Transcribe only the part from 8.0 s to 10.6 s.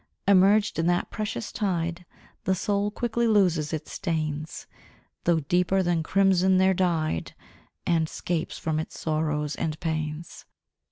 'scapes from its sorrows and pains.